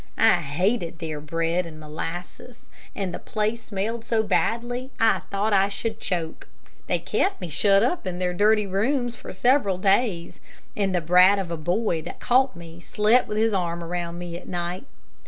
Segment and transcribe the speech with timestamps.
[0.17, 2.65] I hated their bread and molasses,
[2.95, 6.47] and the place smelled so badly that I thought I should choke.
[6.87, 10.39] "They kept me shut up in their dirty rooms for several days;
[10.75, 14.35] and the brat of a boy that caught me slept with his arm around me
[14.39, 14.87] at night.